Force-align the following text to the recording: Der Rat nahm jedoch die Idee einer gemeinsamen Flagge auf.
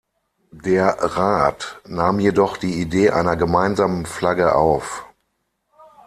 Der 0.63 0.97
Rat 0.99 1.79
nahm 1.85 2.19
jedoch 2.19 2.57
die 2.57 2.81
Idee 2.81 3.11
einer 3.11 3.35
gemeinsamen 3.35 4.07
Flagge 4.07 4.55
auf. 4.55 5.05